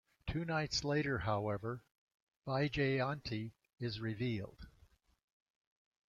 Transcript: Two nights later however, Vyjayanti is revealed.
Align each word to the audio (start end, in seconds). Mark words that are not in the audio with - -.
Two 0.25 0.45
nights 0.45 0.83
later 0.83 1.19
however, 1.19 1.83
Vyjayanti 2.47 3.51
is 3.79 3.99
revealed. 3.99 4.65